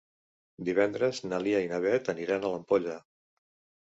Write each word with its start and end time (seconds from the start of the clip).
Divendres 0.69 1.19
na 1.25 1.39
Lia 1.47 1.59
i 1.65 1.67
na 1.71 1.79
Beth 1.83 2.09
aniran 2.13 2.47
a 2.47 2.51
l'Ampolla. 2.55 2.97